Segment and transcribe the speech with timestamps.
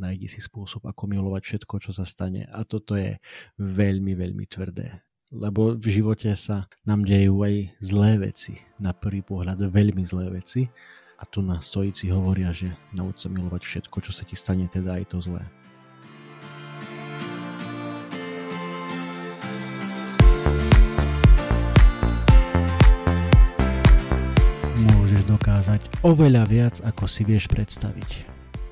[0.00, 2.48] nájdi si spôsob, ako milovať všetko, čo sa stane.
[2.48, 3.20] A toto je
[3.60, 5.04] veľmi, veľmi tvrdé.
[5.30, 8.58] Lebo v živote sa nám dejú aj zlé veci.
[8.82, 10.66] Na prvý pohľad veľmi zlé veci.
[11.20, 14.96] A tu na stojíci hovoria, že nauč sa milovať všetko, čo sa ti stane, teda
[14.96, 15.44] aj to zlé.
[24.80, 28.39] Môžeš dokázať oveľa viac, ako si vieš predstaviť.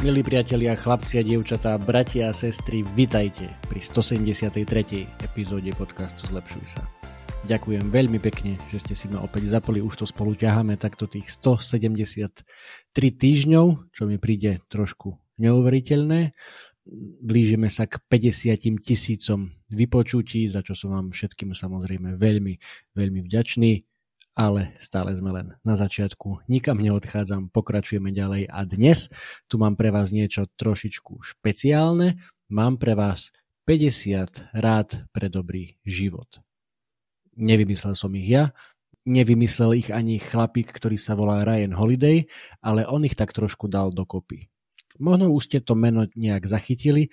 [0.00, 4.64] Milí priatelia, chlapci a dievčatá, bratia a sestry, vitajte pri 173.
[5.20, 6.88] epizóde podcastu Zlepšuj sa.
[7.44, 11.28] Ďakujem veľmi pekne, že ste si ma opäť zapali, už to spolu ťaháme takto tých
[11.28, 12.32] 173
[12.96, 16.32] týždňov, čo mi príde trošku neuveriteľné.
[17.20, 22.56] Blížime sa k 50 tisícom vypočutí, za čo som vám všetkým samozrejme veľmi,
[22.96, 23.89] veľmi vďačný
[24.40, 26.48] ale stále sme len na začiatku.
[26.48, 29.12] Nikam neodchádzam, pokračujeme ďalej a dnes
[29.52, 32.16] tu mám pre vás niečo trošičku špeciálne.
[32.48, 33.36] Mám pre vás
[33.68, 36.40] 50 rád pre dobrý život.
[37.36, 38.56] Nevymyslel som ich ja,
[39.04, 42.24] nevymyslel ich ani chlapík, ktorý sa volá Ryan Holiday,
[42.64, 44.48] ale on ich tak trošku dal dokopy.
[44.96, 47.12] Možno už ste to meno nejak zachytili,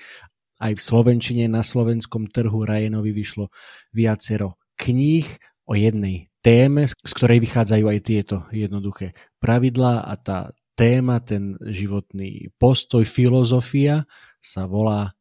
[0.64, 3.52] aj v Slovenčine na slovenskom trhu Ryanovi vyšlo
[3.92, 5.28] viacero kníh
[5.68, 9.12] o jednej téme, z ktorej vychádzajú aj tieto jednoduché
[9.44, 14.08] pravidlá a tá téma, ten životný postoj, filozofia
[14.40, 15.12] sa volá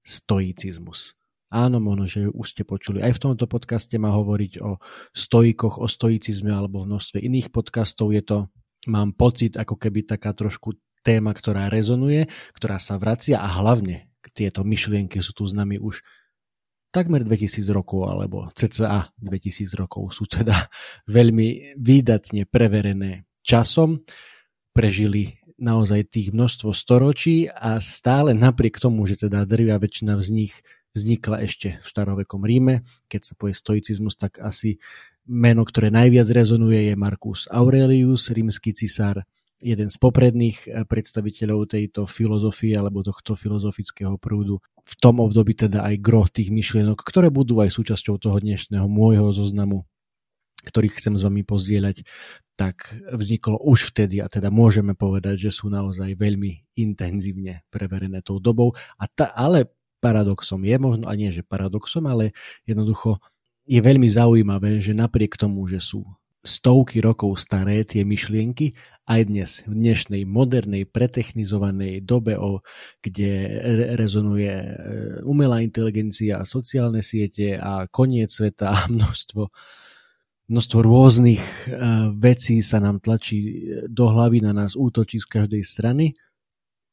[0.00, 1.12] stoicizmus.
[1.52, 3.04] Áno, možno, že už ste počuli.
[3.04, 4.80] Aj v tomto podcaste má hovoriť o
[5.12, 8.16] stoikoch, o stoicizme alebo v množstve iných podcastov.
[8.16, 8.48] Je to,
[8.88, 14.64] mám pocit, ako keby taká trošku téma, ktorá rezonuje, ktorá sa vracia a hlavne tieto
[14.64, 16.00] myšlienky sú tu s nami už
[16.92, 20.54] takmer 2000 rokov alebo cca 2000 rokov sú teda
[21.08, 24.04] veľmi výdatne preverené časom,
[24.76, 30.54] prežili naozaj tých množstvo storočí a stále napriek tomu, že teda drvia väčšina z nich
[30.92, 34.76] vznikla ešte v starovekom Ríme, keď sa povie stoicizmus, tak asi
[35.24, 39.24] meno, ktoré najviac rezonuje je Marcus Aurelius, rímsky cisár,
[39.62, 44.58] jeden z popredných eh, predstaviteľov tejto filozofie alebo tohto filozofického prúdu.
[44.82, 49.30] V tom období teda aj gro tých myšlienok, ktoré budú aj súčasťou toho dnešného môjho
[49.30, 49.86] zoznamu,
[50.66, 52.02] ktorých chcem s vami pozdieľať,
[52.58, 58.42] tak vzniklo už vtedy a teda môžeme povedať, že sú naozaj veľmi intenzívne preverené tou
[58.42, 58.74] dobou.
[58.98, 59.70] A ta, ale
[60.02, 62.34] paradoxom je, možno a nie, že paradoxom, ale
[62.66, 63.22] jednoducho
[63.66, 66.02] je veľmi zaujímavé, že napriek tomu, že sú
[66.42, 68.74] stovky rokov staré tie myšlienky
[69.06, 72.62] aj dnes, v dnešnej modernej, pretechnizovanej dobe, o,
[73.02, 73.58] kde
[73.98, 74.70] rezonuje e,
[75.26, 79.50] umelá inteligencia a sociálne siete a koniec sveta a množstvo,
[80.50, 81.74] množstvo rôznych e,
[82.14, 86.14] vecí sa nám tlačí do hlavy, na nás útočí z každej strany.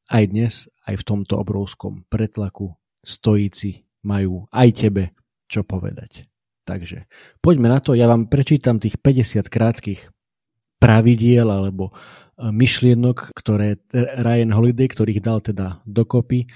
[0.09, 2.73] Aj dnes, aj v tomto obrovskom pretlaku
[3.05, 5.03] stojíci majú aj tebe
[5.49, 6.29] čo povedať.
[6.69, 7.09] Takže
[7.41, 10.13] poďme na to, ja vám prečítam tých 50 krátkých
[10.77, 11.93] pravidiel alebo e,
[12.53, 16.47] myšlienok, ktoré Ryan Holiday, ktorých dal teda dokopy, e,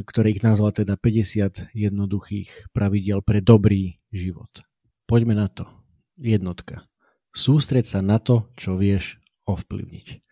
[0.00, 4.64] ktoré ich nazval teda 50 jednoduchých pravidiel pre dobrý život.
[5.04, 5.68] Poďme na to.
[6.16, 6.88] Jednotka.
[7.36, 10.27] Sústreď sa na to, čo vieš ovplyvniť.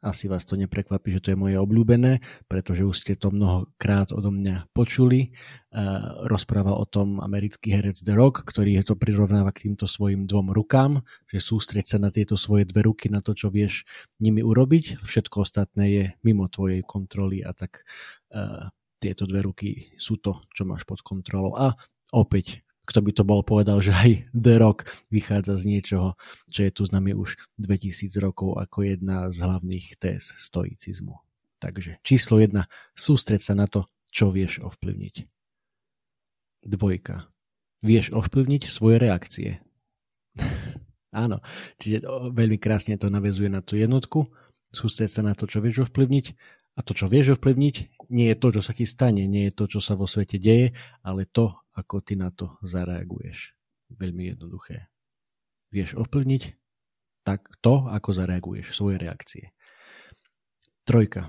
[0.00, 4.32] Asi vás to neprekvapí, že to je moje obľúbené, pretože už ste to mnohokrát odo
[4.32, 5.36] mňa počuli.
[5.68, 10.56] Uh, rozprával o tom americký herec The Rock, ktorý to prirovnáva k týmto svojim dvom
[10.56, 13.84] rukám, že sústreť sa na tieto svoje dve ruky, na to, čo vieš
[14.24, 15.04] nimi urobiť.
[15.04, 17.84] Všetko ostatné je mimo tvojej kontroly a tak
[18.32, 21.60] uh, tieto dve ruky sú to, čo máš pod kontrolou.
[21.60, 21.76] A
[22.16, 26.08] opäť kto by to bol povedal, že aj The Rock vychádza z niečoho,
[26.48, 31.20] čo je tu s nami už 2000 rokov ako jedna z hlavných téz stoicizmu.
[31.60, 32.56] Takže číslo 1.
[32.96, 35.28] Sústreď sa na to, čo vieš ovplyvniť.
[36.64, 37.28] Dvojka.
[37.84, 39.50] Vieš ovplyvniť svoje reakcie.
[41.10, 41.42] Áno,
[41.82, 44.30] čiže veľmi krásne to navezuje na tú jednotku.
[44.70, 46.26] Sústreď sa na to, čo vieš ovplyvniť
[46.80, 49.68] a to, čo vieš ovplyvniť, nie je to, čo sa ti stane, nie je to,
[49.68, 50.72] čo sa vo svete deje,
[51.04, 53.52] ale to, ako ty na to zareaguješ.
[53.92, 54.88] Veľmi jednoduché.
[55.68, 56.56] Vieš ovplyvniť
[57.20, 59.52] tak to, ako zareaguješ, svoje reakcie.
[60.88, 61.28] Trojka.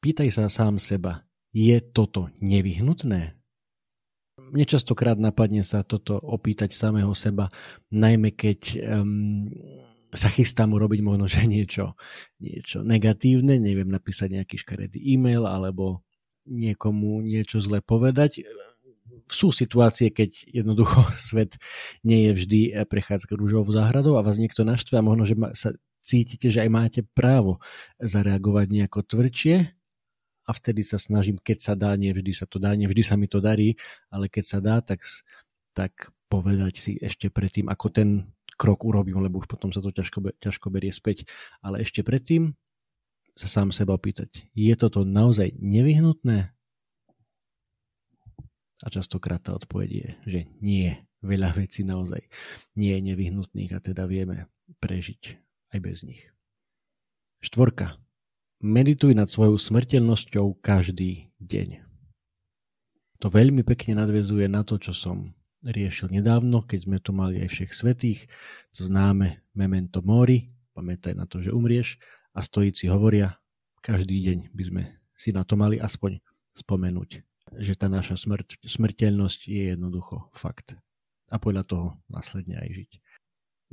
[0.00, 3.36] Pýtaj sa sám seba, je toto nevyhnutné?
[4.40, 7.52] Mne častokrát napadne sa toto opýtať samého seba,
[7.92, 9.52] najmä keď um,
[10.16, 11.94] sa chystám urobiť možno, že niečo,
[12.40, 16.02] niečo negatívne, neviem napísať nejaký škaredý e-mail alebo
[16.48, 18.46] niekomu niečo zle povedať.
[19.26, 21.60] Sú situácie, keď jednoducho svet
[22.02, 25.70] nie je vždy eh, prechádzka rúžovou záhradou a vás niekto naštve a možno, že sa
[26.06, 27.58] cítite, že aj máte právo
[27.98, 29.56] zareagovať nejako tvrdšie
[30.46, 33.18] a vtedy sa snažím, keď sa dá, nie vždy sa to dá, nie vždy sa
[33.18, 33.74] mi to darí,
[34.14, 35.02] ale keď sa dá, tak,
[35.74, 38.08] tak povedať si ešte predtým, ako ten
[38.56, 41.28] krok urobím, lebo už potom sa to ťažko, ťažko berie späť.
[41.60, 42.56] Ale ešte predtým
[43.36, 46.56] sa sám seba opýtať, je toto naozaj nevyhnutné?
[48.84, 50.96] A častokrát tá odpoveď je, že nie.
[51.24, 52.24] Veľa vecí naozaj
[52.76, 54.48] nie je nevyhnutných a teda vieme
[54.80, 55.36] prežiť
[55.72, 56.22] aj bez nich.
[57.44, 58.00] Štvorka.
[58.64, 61.84] Medituj nad svojou smrteľnosťou každý deň.
[63.20, 65.35] To veľmi pekne nadvezuje na to, čo som
[65.66, 68.20] riešil nedávno, keď sme tu mali aj všech svetých,
[68.70, 71.98] to známe memento mori, pamätaj na to, že umrieš
[72.36, 73.38] a stojíci hovoria,
[73.82, 74.82] každý deň by sme
[75.16, 76.20] si na to mali aspoň
[76.56, 77.24] spomenúť,
[77.60, 80.76] že tá naša smrť, smrteľnosť je jednoducho fakt.
[81.32, 82.90] A podľa toho následne aj žiť.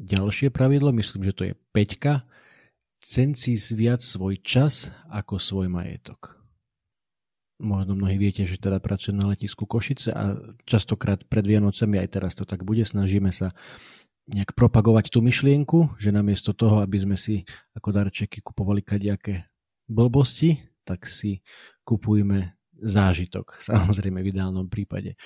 [0.01, 2.25] Ďalšie pravidlo, myslím, že to je peťka,
[2.97, 6.42] cen si viac svoj čas ako svoj majetok.
[7.61, 12.33] Možno mnohí viete, že teda pracujem na letisku Košice a častokrát pred Vianocami, aj teraz
[12.33, 13.53] to tak bude, snažíme sa
[14.27, 17.43] nejak propagovať tú myšlienku, že namiesto toho, aby sme si
[17.75, 19.51] ako darčeky kupovali kadejaké
[19.85, 21.43] blbosti, tak si
[21.83, 25.19] kupujme zážitok, samozrejme v ideálnom prípade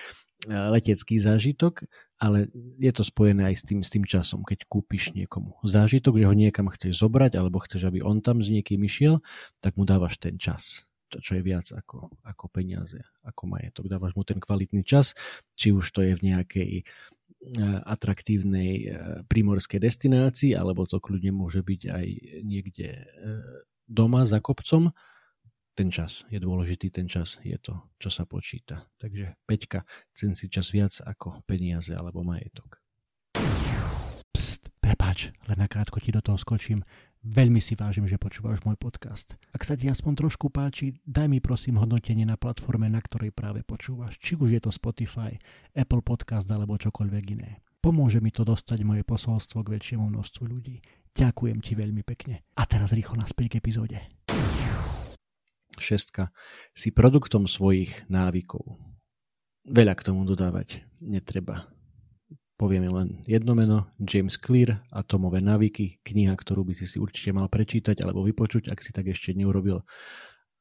[0.46, 1.90] letecký zážitok,
[2.22, 6.30] ale je to spojené aj s tým, s tým časom, keď kúpiš niekomu zážitok, že
[6.30, 9.20] ho niekam chceš zobrať, alebo chceš, aby on tam s niekým išiel,
[9.60, 10.87] tak mu dávaš ten čas.
[11.08, 13.88] Čo je viac ako, ako peniaze, ako majetok.
[13.88, 15.16] Dávaš mu ten kvalitný čas,
[15.56, 16.84] či už to je v nejakej e,
[17.88, 18.86] atraktívnej e,
[19.32, 22.08] primorskej destinácii, alebo to kľudne môže byť aj
[22.44, 23.04] niekde e,
[23.88, 24.92] doma za kopcom,
[25.78, 28.90] ten čas je dôležitý, ten čas je to, čo sa počíta.
[28.98, 32.82] Takže Peťka, cen si čas viac ako peniaze alebo majetok.
[34.34, 36.82] Pst, prepáč, len nakrátko ti do toho skočím.
[37.26, 39.38] Veľmi si vážim, že počúvaš môj podcast.
[39.50, 43.66] Ak sa ti aspoň trošku páči, daj mi prosím hodnotenie na platforme, na ktorej práve
[43.66, 44.22] počúvaš.
[44.22, 45.34] Či už je to Spotify,
[45.74, 47.62] Apple Podcast alebo čokoľvek iné.
[47.82, 50.82] Pomôže mi to dostať moje posolstvo k väčšiemu množstvu ľudí.
[51.18, 52.46] Ďakujem ti veľmi pekne.
[52.58, 53.98] A teraz rýchlo naspäť k epizóde.
[55.78, 56.34] Šestka.
[56.74, 58.78] Si produktom svojich návykov.
[59.66, 61.70] Veľa k tomu dodávať netreba.
[62.58, 67.54] Poviem len jedno meno, James Clear, Atomové návyky, kniha, ktorú by si si určite mal
[67.54, 69.86] prečítať alebo vypočuť, ak si tak ešte neurobil.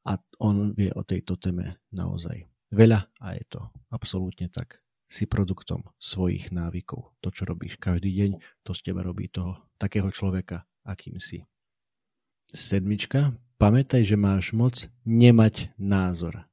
[0.04, 4.84] A on vie o tejto téme naozaj veľa a je to absolútne tak.
[5.08, 7.16] Si produktom svojich návykov.
[7.22, 8.30] To, čo robíš každý deň,
[8.66, 11.46] to z teba robí toho takého človeka, akým si.
[12.50, 13.32] Sedmička.
[13.56, 16.44] Pamätaj, že máš moc nemať názor.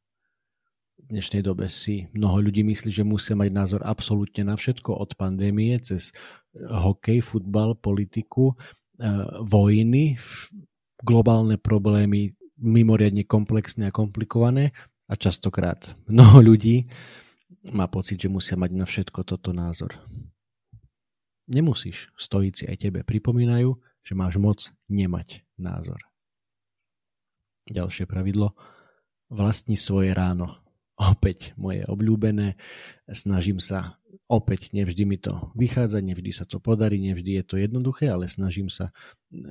[1.14, 5.78] Dnešnej dobe si mnoho ľudí myslí, že musia mať názor absolútne na všetko od pandémie
[5.78, 6.10] cez
[6.58, 8.58] hokej, futbal, politiku,
[8.98, 9.14] e,
[9.46, 10.18] vojny,
[11.06, 14.74] globálne problémy mimoriadne komplexné a komplikované
[15.06, 16.90] a častokrát mnoho ľudí
[17.70, 19.94] má pocit, že musia mať na všetko toto názor.
[21.46, 23.70] Nemusíš, stojíci aj tebe pripomínajú,
[24.02, 26.02] že máš moc nemať názor.
[27.70, 28.58] Ďalšie pravidlo.
[29.30, 30.63] Vlastni svoje ráno.
[30.94, 32.54] Opäť moje obľúbené.
[33.10, 33.98] Snažím sa,
[34.30, 38.70] opäť nevždy mi to vychádza, nevždy sa to podarí, nevždy je to jednoduché, ale snažím
[38.70, 38.94] sa
[39.34, 39.42] e,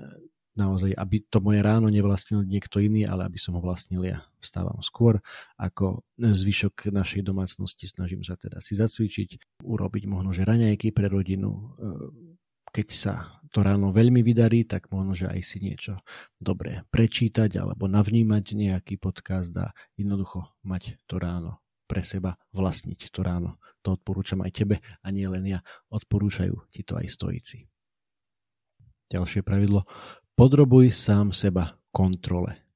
[0.55, 4.23] naozaj, aby to moje ráno nevlastnil niekto iný, ale aby som ho vlastnil ja.
[4.39, 5.19] Vstávam skôr
[5.59, 11.51] ako zvyšok našej domácnosti, snažím sa teda si zacvičiť, urobiť možno že raňajky pre rodinu,
[11.51, 11.63] e,
[12.73, 13.15] keď sa
[13.53, 16.01] to ráno veľmi vydarí, tak možno, že aj si niečo
[16.41, 23.21] dobré prečítať alebo navnímať nejaký podcast a jednoducho mať to ráno pre seba, vlastniť to
[23.21, 23.61] ráno.
[23.85, 25.61] To odporúčam aj tebe a nie len ja.
[25.93, 27.69] Odporúčajú ti to aj stojíci.
[29.13, 29.85] Ďalšie pravidlo.
[30.33, 32.72] Podrobuj sám seba kontrole.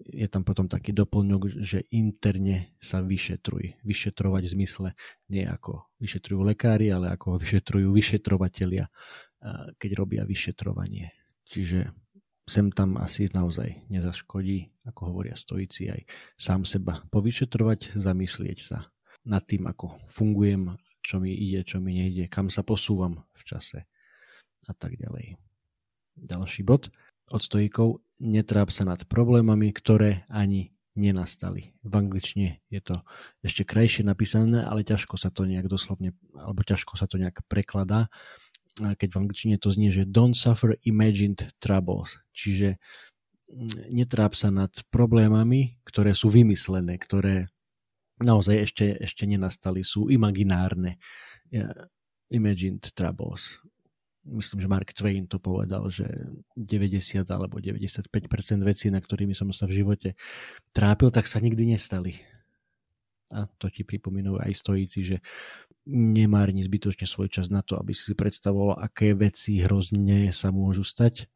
[0.00, 3.84] Je tam potom taký doplňok, že interne sa vyšetruj.
[3.84, 4.88] Vyšetrovať v zmysle
[5.28, 8.88] nie ako vyšetrujú lekári, ale ako vyšetrujú vyšetrovatelia
[9.80, 11.12] keď robia vyšetrovanie.
[11.48, 11.90] Čiže
[12.44, 16.04] sem tam asi naozaj nezaškodí, ako hovoria stojíci, aj
[16.36, 18.90] sám seba povyšetrovať, zamyslieť sa
[19.24, 23.78] nad tým, ako fungujem, čo mi ide, čo mi nejde, kam sa posúvam v čase
[24.68, 25.40] a tak ďalej.
[26.20, 26.92] Ďalší bod
[27.32, 28.02] od stojíkov.
[28.20, 31.72] Netráp sa nad problémami, ktoré ani nenastali.
[31.80, 33.00] V angličtine je to
[33.40, 38.12] ešte krajšie napísané, ale ťažko sa to nejak doslovne, alebo ťažko sa to nejak prekladá.
[38.78, 42.78] Keď v angličtine to znie, že don't suffer imagined troubles, čiže
[43.50, 47.50] mm, netráp sa nad problémami, ktoré sú vymyslené, ktoré
[48.20, 51.00] naozaj ešte, ešte nenastali, sú imaginárne.
[52.30, 53.58] Imagined troubles
[54.28, 56.04] myslím, že Mark Twain to povedal, že
[56.56, 58.10] 90 alebo 95%
[58.60, 60.18] vecí, na ktorými som sa v živote
[60.76, 62.20] trápil, tak sa nikdy nestali.
[63.30, 65.16] A to ti pripomínajú aj stojíci, že
[65.86, 70.82] nemárni zbytočne svoj čas na to, aby si si predstavoval, aké veci hrozne sa môžu
[70.82, 71.30] stať,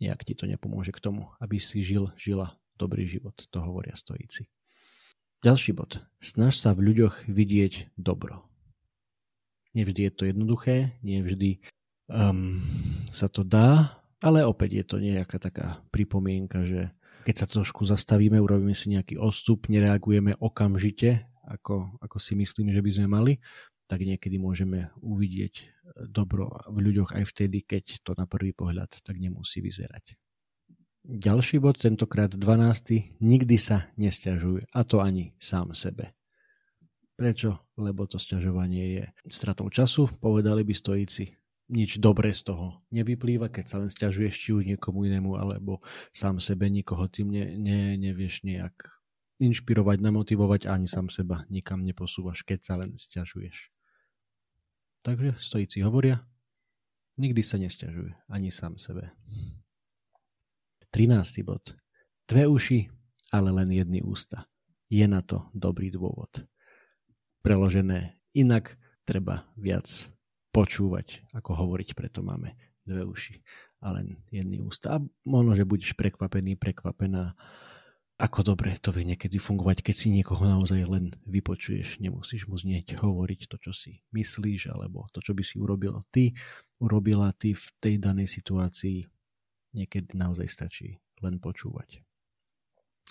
[0.00, 4.48] nejak ti to nepomôže k tomu, aby si žil, žila dobrý život, to hovoria stojíci.
[5.42, 6.02] Ďalší bod.
[6.22, 8.46] Snaž sa v ľuďoch vidieť dobro.
[9.74, 11.62] Nevždy je to jednoduché, nevždy
[12.12, 12.60] um,
[13.08, 16.92] sa to dá, ale opäť je to nejaká taká pripomienka, že
[17.24, 22.82] keď sa trošku zastavíme, urobíme si nejaký odstup, nereagujeme okamžite, ako, ako si myslím, že
[22.82, 23.32] by sme mali,
[23.86, 25.68] tak niekedy môžeme uvidieť
[26.08, 30.16] dobro v ľuďoch aj vtedy, keď to na prvý pohľad tak nemusí vyzerať.
[31.02, 33.18] Ďalší bod, tentokrát 12.
[33.18, 36.14] Nikdy sa nesťažuj, a to ani sám sebe.
[37.18, 37.74] Prečo?
[37.74, 43.64] Lebo to sťažovanie je stratou času, povedali by stojíci nič dobré z toho nevyplýva, keď
[43.68, 48.42] sa len stiažuješ či už niekomu inému, alebo sám sebe nikoho tým ne, ne, nevieš
[48.42, 48.74] nejak
[49.42, 53.70] inšpirovať, namotivovať, ani sám seba nikam neposúvaš, keď sa len stiažuješ.
[55.02, 56.22] Takže stojíci hovoria,
[57.18, 59.10] nikdy sa nesťažuj, ani sám sebe.
[60.94, 61.42] 13.
[61.42, 61.74] bod.
[62.28, 62.86] Dve uši,
[63.34, 64.46] ale len jedny ústa.
[64.92, 66.44] Je na to dobrý dôvod.
[67.40, 68.76] Preložené inak
[69.08, 69.88] treba viac
[70.52, 72.54] počúvať, ako hovoriť, preto máme
[72.84, 73.40] dve uši
[73.82, 74.96] a len jedný ústa.
[74.96, 77.34] A možno, že budeš prekvapený, prekvapená,
[78.20, 81.98] ako dobre to vie niekedy fungovať, keď si niekoho naozaj len vypočuješ.
[81.98, 86.36] Nemusíš mu znieť hovoriť to, čo si myslíš, alebo to, čo by si urobil ty,
[86.78, 89.10] urobila ty v tej danej situácii.
[89.72, 92.04] Niekedy naozaj stačí len počúvať.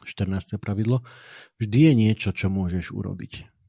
[0.05, 0.57] 14.
[0.57, 1.03] pravidlo.
[1.59, 3.60] Vždy je niečo, čo môžeš urobiť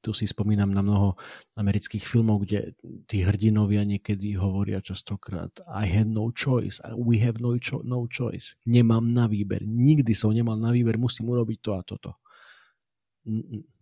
[0.00, 1.16] tu si spomínam na mnoho
[1.60, 2.72] amerických filmov, kde
[3.04, 8.56] tí hrdinovia niekedy hovoria častokrát I had no choice, we have no, cho- no choice.
[8.64, 12.10] Nemám na výber, nikdy som nemal na výber, musím urobiť to a toto.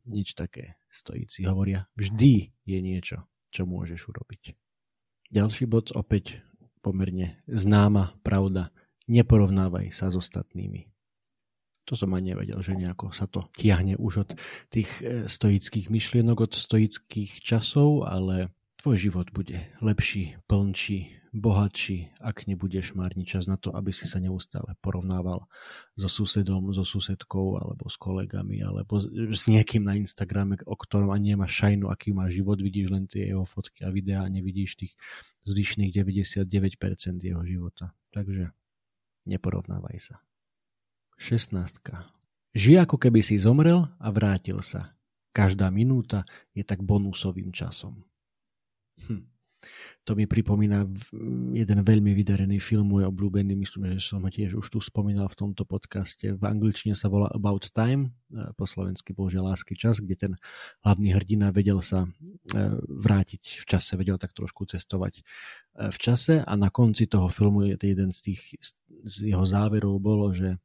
[0.08, 1.86] Nič také stojíci hovoria.
[1.94, 3.22] Vždy je niečo,
[3.54, 4.58] čo môžeš urobiť.
[5.30, 6.42] Ďalší bod, opäť
[6.80, 8.72] pomerne známa pravda.
[9.06, 10.88] Neporovnávaj sa s ostatnými.
[11.88, 14.30] To som ani nevedel, že nejako sa to tiahne už od
[14.68, 18.52] tých e, stoických myšlienok, od stoických časov, ale
[18.84, 24.16] tvoj život bude lepší, plnší, bohatší, ak nebudeš márniť čas na to, aby si sa
[24.20, 25.44] neustále porovnával
[25.96, 29.00] so susedom, so susedkou, alebo s kolegami, alebo
[29.32, 33.28] s niekým na Instagrame, o ktorom ani nemáš šajnu, aký má život, vidíš len tie
[33.28, 34.92] jeho fotky a videá a nevidíš tých
[35.44, 36.48] zvyšných 99%
[37.20, 37.92] jeho života.
[38.12, 38.52] Takže
[39.28, 40.16] neporovnávaj sa.
[41.18, 41.82] 16.
[42.54, 44.94] Žij ako keby si zomrel a vrátil sa.
[45.34, 48.06] Každá minúta je tak bonusovým časom.
[49.06, 49.26] Hm.
[50.06, 50.86] To mi pripomína
[51.52, 55.36] jeden veľmi vydarený film, môj obľúbený, myslím, že som ho tiež už tu spomínal v
[55.36, 56.32] tomto podcaste.
[56.32, 60.32] V angličtine sa volá About Time, e, po slovensky že Lásky čas, kde ten
[60.86, 62.08] hlavný hrdina vedel sa e,
[62.80, 65.22] vrátiť v čase, vedel tak trošku cestovať e,
[65.90, 68.42] v čase a na konci toho filmu jeden z tých
[69.04, 70.58] z jeho záverov bolo, že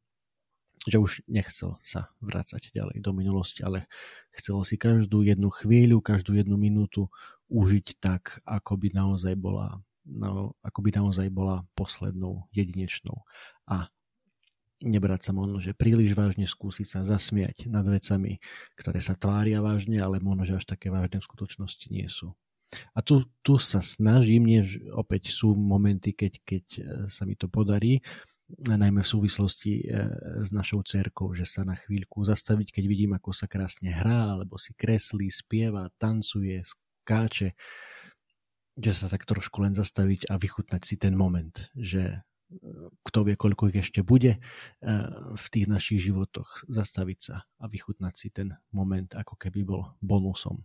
[0.84, 3.88] že už nechcel sa vrácať ďalej do minulosti, ale
[4.36, 7.08] chcel si každú jednu chvíľu, každú jednu minútu
[7.48, 13.24] užiť tak, ako by naozaj bola, no, ako by naozaj bola poslednou, jedinečnou.
[13.70, 13.88] A
[14.84, 18.44] nebrať sa možno, že príliš vážne skúsiť sa zasmiať nad vecami,
[18.76, 22.36] ktoré sa tvária vážne, ale možno, že až také vážne v skutočnosti nie sú.
[22.98, 24.66] A tu, tu sa snažím, nie,
[24.98, 26.66] opäť sú momenty, keď, keď
[27.06, 28.02] sa mi to podarí,
[28.62, 29.86] najmä v súvislosti e,
[30.46, 34.62] s našou cerkou, že sa na chvíľku zastaviť, keď vidím, ako sa krásne hrá, alebo
[34.62, 37.58] si kreslí, spieva, tancuje, skáče,
[38.78, 42.18] že sa tak trošku len zastaviť a vychutnať si ten moment, že e,
[43.02, 44.40] kto vie, koľko ich ešte bude e,
[45.34, 50.62] v tých našich životoch, zastaviť sa a vychutnať si ten moment, ako keby bol bonusom,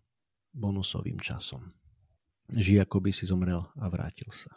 [0.52, 1.72] bonusovým časom.
[2.48, 4.56] Žij, ako by si zomrel a vrátil sa.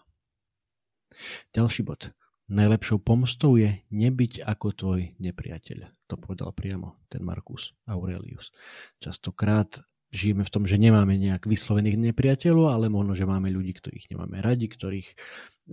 [1.51, 2.15] Ďalší bod.
[2.51, 5.88] Najlepšou pomstou je nebyť ako tvoj nepriateľ.
[6.12, 8.51] To povedal priamo ten Markus Aurelius.
[9.00, 9.79] Častokrát
[10.12, 14.43] žijeme v tom, že nemáme nejak vyslovených nepriateľov, ale možno, že máme ľudí, ktorých nemáme
[14.43, 15.15] radi, ktorých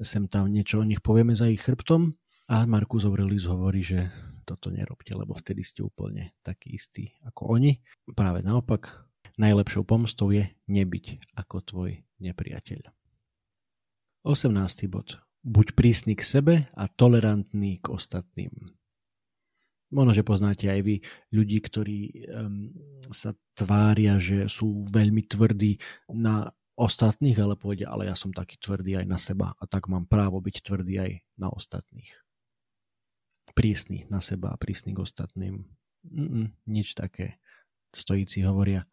[0.07, 2.15] sem tam niečo o nich povieme za ich chrbtom
[2.47, 4.15] A Markus Aurelius hovorí, že
[4.47, 7.83] toto nerobte, lebo vtedy ste úplne taký istý ako oni.
[8.15, 9.03] Práve naopak,
[9.35, 11.91] najlepšou pomstou je nebyť ako tvoj
[12.23, 12.87] nepriateľ.
[14.23, 14.87] 18.
[14.87, 15.28] bod.
[15.47, 18.53] Buď prísny k sebe a tolerantný k ostatným.
[19.89, 20.97] Možno, že poznáte aj vy
[21.33, 22.69] ľudí, ktorí um,
[23.09, 25.81] sa tvária, že sú veľmi tvrdí
[26.13, 30.05] na ostatných, ale povedia, ale ja som taký tvrdý aj na seba a tak mám
[30.05, 32.13] právo byť tvrdý aj na ostatných
[33.59, 35.67] prísny na seba a prísny k ostatným.
[36.07, 37.43] Mm-mm, nič také.
[37.91, 38.87] Stojíci hovoria,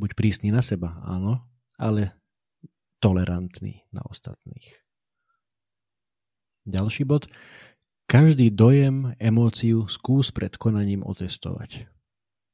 [0.00, 1.44] buď prísny na seba, áno,
[1.76, 2.16] ale
[3.04, 4.87] tolerantný na ostatných.
[6.68, 7.32] Ďalší bod.
[8.08, 11.88] Každý dojem, emóciu skús pred konaním otestovať.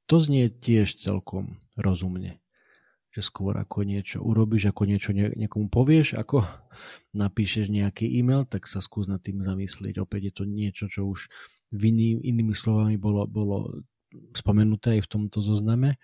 [0.07, 2.39] To znie tiež celkom rozumne
[3.15, 6.43] že skôr ako niečo urobíš, ako niečo niekomu povieš, ako
[7.23, 10.03] napíšeš nejaký e-mail, tak sa skús nad tým zamyslieť.
[10.03, 11.31] Opäť je to niečo, čo už
[11.71, 13.87] v iný, inými slovami bolo, bolo
[14.35, 15.99] spomenuté aj v tomto zozname, e,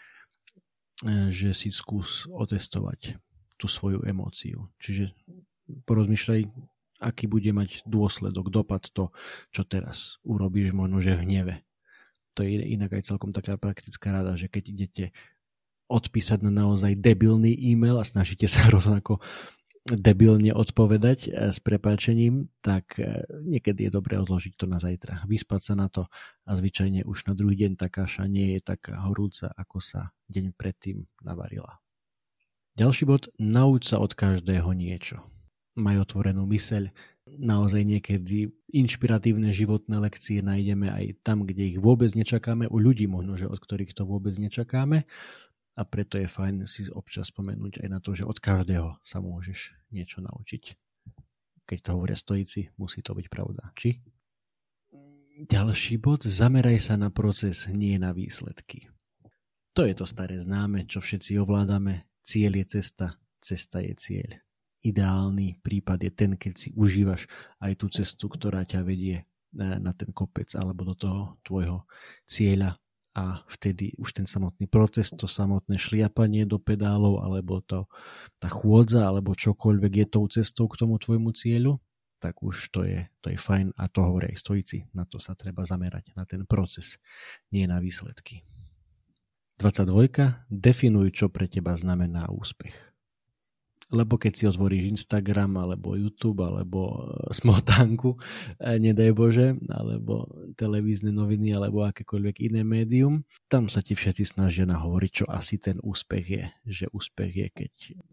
[1.34, 3.18] že si skús otestovať
[3.58, 4.70] tú svoju emóciu.
[4.78, 5.10] Čiže
[5.90, 6.46] porozmýšľaj,
[7.00, 9.10] aký bude mať dôsledok, dopad to,
[9.50, 11.54] čo teraz urobíš možno, že v hneve.
[12.38, 15.04] To je inak aj celkom taká praktická rada, že keď idete
[15.90, 19.18] odpísať na naozaj debilný e-mail a snažíte sa rovnako
[19.88, 25.26] debilne odpovedať eh, s prepáčením, tak eh, niekedy je dobré odložiť to na zajtra.
[25.26, 26.06] Vyspať sa na to
[26.46, 30.54] a zvyčajne už na druhý deň tá kaša nie je taká horúca, ako sa deň
[30.54, 31.80] predtým navarila.
[32.78, 35.26] Ďalší bod, nauč sa od každého niečo.
[35.80, 36.92] Maj otvorenú myseľ,
[37.40, 43.40] naozaj niekedy inšpiratívne životné lekcie nájdeme aj tam, kde ich vôbec nečakáme, u ľudí možno,
[43.40, 45.08] že od ktorých to vôbec nečakáme
[45.78, 49.72] a preto je fajn si občas spomenúť aj na to, že od každého sa môžeš
[49.94, 50.76] niečo naučiť.
[51.64, 53.70] Keď to hovoria stojíci, musí to byť pravda.
[53.78, 54.02] Či?
[55.40, 58.92] Ďalší bod, zameraj sa na proces, nie na výsledky.
[59.72, 62.10] To je to staré známe, čo všetci ovládame.
[62.20, 64.30] Cieľ je cesta, cesta je cieľ.
[64.80, 67.28] Ideálny prípad je ten, keď si užívaš
[67.60, 71.84] aj tú cestu, ktorá ťa vedie na ten kopec alebo do toho tvojho
[72.24, 72.78] cieľa
[73.10, 77.90] a vtedy už ten samotný proces, to samotné šliapanie do pedálov alebo to,
[78.38, 81.82] tá chôdza alebo čokoľvek je tou cestou k tomu tvojmu cieľu,
[82.22, 84.86] tak už to je, to je fajn a to hovoria aj stojíci.
[84.94, 87.02] Na to sa treba zamerať, na ten proces,
[87.50, 88.46] nie na výsledky.
[89.58, 90.48] 22.
[90.48, 92.89] Definuj, čo pre teba znamená úspech
[93.90, 101.10] lebo keď si otvoríš Instagram alebo YouTube alebo e, smotánku, e, nedaj Bože, alebo televízne
[101.10, 106.24] noviny alebo akékoľvek iné médium, tam sa ti všetci snažia nahovoriť, čo asi ten úspech
[106.24, 106.44] je.
[106.70, 107.72] Že úspech je, keď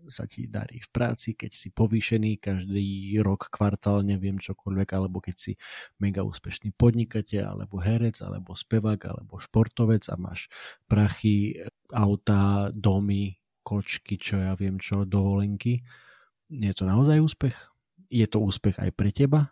[0.09, 5.35] sa ti darí v práci, keď si povýšený každý rok, kvartál, neviem čokoľvek, alebo keď
[5.37, 5.53] si
[6.01, 10.49] mega úspešný podnikateľ, alebo herec, alebo spevák, alebo športovec a máš
[10.89, 11.53] prachy,
[11.93, 13.37] auta, domy,
[13.67, 15.83] kočky, čo ja viem čo, dovolenky.
[16.47, 17.55] Je to naozaj úspech?
[18.07, 19.51] Je to úspech aj pre teba?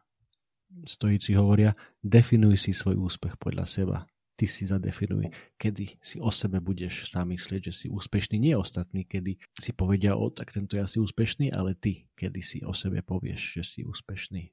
[0.87, 3.97] Stojíci hovoria, definuj si svoj úspech podľa seba.
[4.35, 9.07] Ty si zadefinuj, kedy si o sebe budeš sám myslieť, že si úspešný, nie ostatní,
[9.07, 12.99] kedy si povedia, o, tak tento je asi úspešný, ale ty, kedy si o sebe
[12.99, 14.51] povieš, že si úspešný.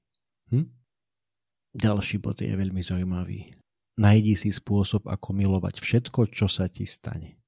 [0.54, 0.70] Hm?
[1.74, 3.50] Ďalší bod je veľmi zaujímavý.
[3.98, 7.41] Najdi si spôsob, ako milovať všetko, čo sa ti stane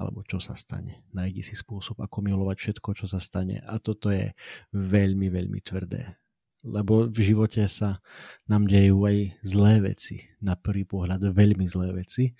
[0.00, 1.04] alebo čo sa stane.
[1.12, 3.60] Najdi si spôsob, ako milovať všetko, čo sa stane.
[3.68, 4.32] A toto je
[4.72, 6.16] veľmi, veľmi tvrdé.
[6.64, 8.00] Lebo v živote sa
[8.48, 10.24] nám dejú aj zlé veci.
[10.40, 12.32] Na prvý pohľad veľmi zlé veci.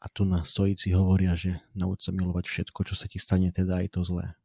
[0.00, 3.80] A tu na stojíci hovoria, že nauč sa milovať všetko, čo sa ti stane, teda
[3.80, 4.36] aj to zlé.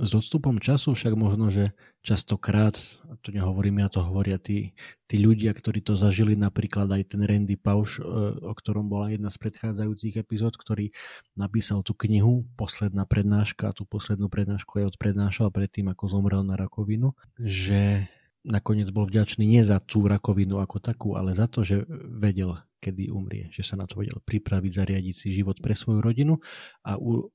[0.00, 2.74] S odstupom času však možno, že častokrát,
[3.08, 4.72] a to nehovorím ja, to hovoria tí,
[5.04, 8.06] tí ľudia, ktorí to zažili, napríklad aj ten Randy Pauš, e,
[8.40, 10.90] o ktorom bola jedna z predchádzajúcich epizód, ktorý
[11.36, 16.56] napísal tú knihu Posledná prednáška a tú poslednú prednášku aj odprednášal predtým, ako zomrel na
[16.56, 18.08] rakovinu, že
[18.42, 23.14] nakoniec bol vďačný nie za tú rakovinu ako takú, ale za to, že vedel, kedy
[23.14, 26.42] umrie, že sa na to vedel pripraviť, zariadiť si život pre svoju rodinu
[26.82, 27.30] a u,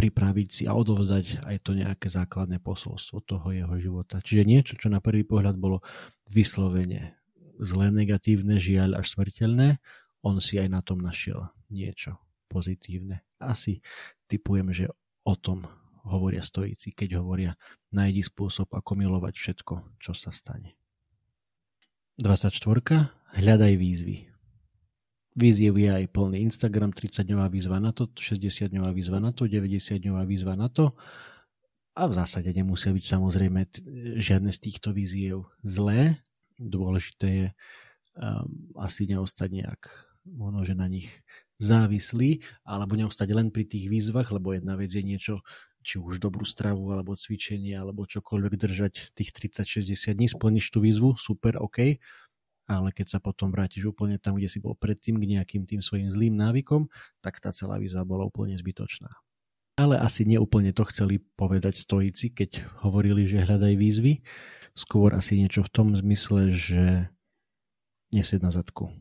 [0.00, 4.24] pripraviť si a odovzdať aj to nejaké základné posolstvo toho jeho života.
[4.24, 5.84] Čiže niečo, čo na prvý pohľad bolo
[6.32, 7.20] vyslovene
[7.60, 9.76] zlé, negatívne, žiaľ až smrteľné,
[10.24, 12.16] on si aj na tom našiel niečo
[12.48, 13.20] pozitívne.
[13.36, 13.84] Asi
[14.24, 14.88] typujem, že
[15.28, 15.68] o tom
[16.08, 17.52] hovoria stojíci, keď hovoria
[17.92, 20.80] nájdi spôsob, ako milovať všetko, čo sa stane.
[22.16, 22.56] 24.
[23.36, 24.29] Hľadaj výzvy.
[25.40, 30.52] Výziev je aj plný Instagram, 30-dňová výzva na to, 60-dňová výzva na to, 90-dňová výzva
[30.52, 30.92] na to.
[31.96, 33.60] A v zásade nemusia byť samozrejme
[34.20, 36.20] žiadne z týchto výziev zlé.
[36.60, 37.46] Dôležité je
[38.20, 39.80] um, asi neostať nejak
[40.28, 41.08] možno, že na nich
[41.60, 45.40] závislí, alebo neostať len pri tých výzvach, lebo jedna vec je niečo,
[45.80, 51.16] či už dobrú stravu, alebo cvičenie, alebo čokoľvek držať tých 30-60 dní, splníš tú výzvu,
[51.16, 51.96] super, OK,
[52.70, 56.06] ale keď sa potom vrátiš úplne tam, kde si bol predtým k nejakým tým svojim
[56.06, 56.86] zlým návykom,
[57.18, 59.10] tak tá celá výzva bola úplne zbytočná.
[59.74, 64.22] Ale asi neúplne to chceli povedať stojíci, keď hovorili, že hľadaj výzvy.
[64.78, 67.10] Skôr asi niečo v tom zmysle, že
[68.14, 68.94] nesed na zadku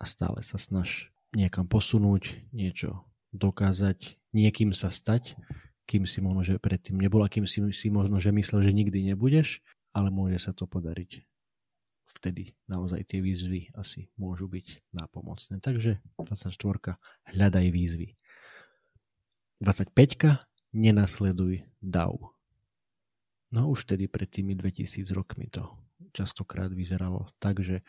[0.00, 3.04] a stále sa snaž niekam posunúť, niečo
[3.36, 5.36] dokázať, niekým sa stať,
[5.84, 9.12] kým si možno, že predtým nebol a kým si, si možno, že myslel, že nikdy
[9.12, 9.60] nebudeš,
[9.92, 11.31] ale môže sa to podariť.
[12.06, 15.62] Vtedy naozaj tie výzvy asi môžu byť nápomocné.
[15.62, 16.98] Takže 24.
[17.30, 18.18] Hľadaj výzvy.
[19.62, 20.42] 25.
[20.72, 22.18] Nenasleduj dav.
[23.52, 25.68] No už tedy pred tými 2000 rokmi to
[26.16, 27.84] častokrát vyzeralo tak, že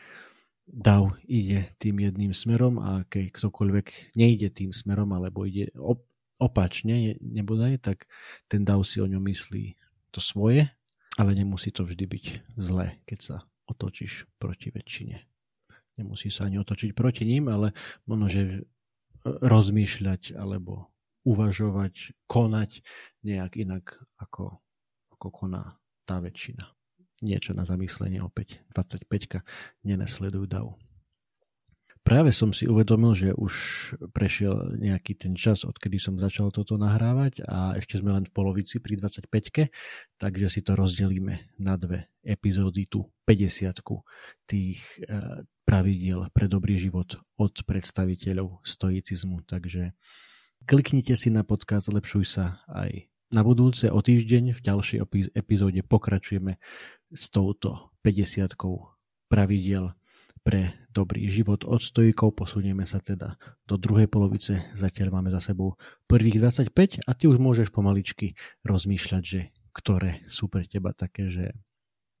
[0.68, 6.08] dav ide tým jedným smerom a keď ktokoľvek nejde tým smerom alebo ide op-
[6.40, 8.08] opačne nebodaj, tak
[8.48, 9.76] ten dav si o ňom myslí
[10.12, 10.68] to svoje,
[11.16, 12.24] ale nemusí to vždy byť
[12.60, 13.36] zlé, keď sa
[13.68, 15.16] otočíš proti väčšine.
[16.00, 17.70] Nemusí sa ani otočiť proti ním, ale
[18.04, 18.42] možno, že
[19.24, 20.90] rozmýšľať alebo
[21.24, 22.84] uvažovať, konať
[23.24, 24.60] nejak inak, ako,
[25.16, 26.68] ako koná tá väčšina.
[27.24, 28.60] Niečo na zamyslenie opäť.
[28.76, 29.40] 25.
[29.86, 30.76] Nenesleduj dav.
[32.04, 33.54] Práve som si uvedomil, že už
[34.12, 38.76] prešiel nejaký ten čas, odkedy som začal toto nahrávať a ešte sme len v polovici
[38.76, 39.72] pri 25
[40.20, 43.72] takže si to rozdelíme na dve epizódy, tu 50
[44.44, 49.48] tých e, pravidiel pre dobrý život od predstaviteľov stoicizmu.
[49.48, 49.96] Takže
[50.68, 54.98] kliknite si na podcast Zlepšuj sa aj na budúce o týždeň v ďalšej
[55.32, 56.60] epizóde pokračujeme
[57.16, 58.52] s touto 50
[59.32, 59.96] pravidiel
[60.44, 62.36] pre dobrý život od stojkov.
[62.36, 64.68] Posunieme sa teda do druhej polovice.
[64.76, 69.40] Zatiaľ máme za sebou prvých 25 a ty už môžeš pomaličky rozmýšľať, že
[69.72, 71.56] ktoré sú pre teba také, že,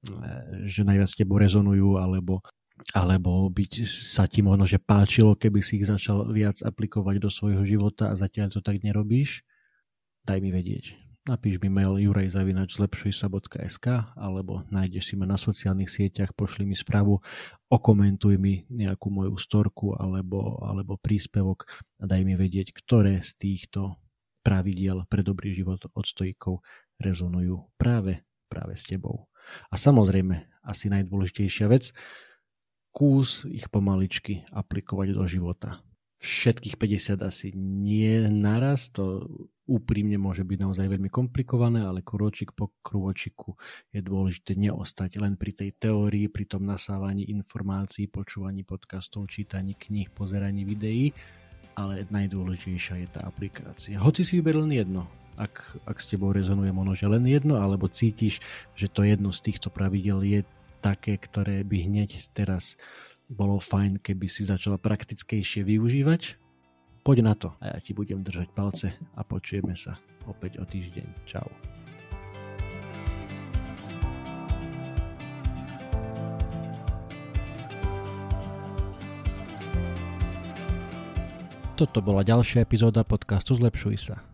[0.08, 0.16] e,
[0.64, 2.42] že najviac s tebou rezonujú alebo
[2.90, 7.62] alebo byť sa ti možno, že páčilo, keby si ich začal viac aplikovať do svojho
[7.62, 9.46] života a zatiaľ to tak nerobíš,
[10.26, 16.68] daj mi vedieť napíš mi mail jurajzavinač.zlepšujsa.sk alebo nájdeš si ma na sociálnych sieťach, pošli
[16.68, 17.20] mi správu,
[17.72, 21.64] okomentuj mi nejakú moju storku alebo, alebo príspevok
[22.00, 23.96] a daj mi vedieť, ktoré z týchto
[24.44, 26.60] pravidiel pre dobrý život od stojíkov
[27.00, 29.32] rezonujú práve, práve s tebou.
[29.72, 31.92] A samozrejme, asi najdôležitejšia vec,
[32.92, 35.80] kús ich pomaličky aplikovať do života
[36.24, 39.28] všetkých 50 asi nie naraz, to
[39.68, 43.56] úprimne môže byť naozaj veľmi komplikované, ale krôčik po krôčiku
[43.92, 50.08] je dôležité neostať len pri tej teórii, pri tom nasávaní informácií, počúvaní podcastov, čítaní kníh,
[50.12, 51.12] pozeraní videí,
[51.76, 54.00] ale najdôležitejšia je tá aplikácia.
[54.00, 55.04] Hoci si vyber len jedno,
[55.36, 58.40] ak, ak s tebou rezonuje možno, že len jedno, alebo cítiš,
[58.78, 60.40] že to jedno z týchto pravidel je
[60.84, 62.76] také, ktoré by hneď teraz
[63.28, 66.36] bolo fajn, keby si začala praktickejšie využívať.
[67.04, 71.28] Poď na to a ja ti budem držať palce a počujeme sa opäť o týždeň.
[71.28, 71.48] Čau.
[81.74, 84.33] Toto bola ďalšia epizóda podcastu Zlepšuj sa.